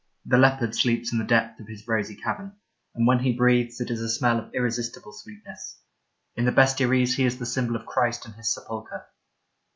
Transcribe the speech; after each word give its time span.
The 0.25 0.39
leopard 0.39 0.73
sleeps 0.73 1.11
in 1.11 1.19
the 1.19 1.23
depth 1.25 1.59
of 1.59 1.67
his 1.67 1.87
rosy 1.87 2.15
cavern, 2.15 2.55
and 2.95 3.05
when 3.05 3.19
he 3.19 3.33
breathes 3.37 3.79
it 3.79 3.91
is 3.91 4.01
a 4.01 4.09
smell 4.09 4.39
of 4.39 4.51
irresistible 4.51 5.13
sweetness; 5.13 5.77
in 6.35 6.45
the 6.45 6.51
bestiaries 6.51 7.17
he 7.17 7.23
is 7.23 7.37
the 7.37 7.45
symbol 7.45 7.75
of 7.75 7.85
Christ 7.85 8.25
in 8.25 8.33
His 8.33 8.51
sepulchre. 8.51 9.05